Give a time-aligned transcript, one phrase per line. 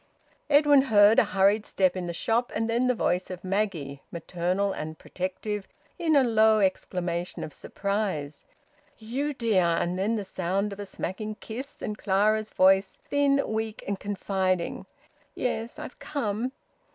[0.49, 4.73] Edwin heard a hurried step in the shop, and then the voice of Maggie, maternal
[4.73, 5.67] and protective,
[5.99, 8.45] in a low exclamation of surprise:
[8.97, 13.83] "You, dear!" And then the sound of a smacking kiss, and Clara's voice, thin, weak,
[13.87, 14.87] and confiding:
[15.35, 16.51] "Yes, I've come."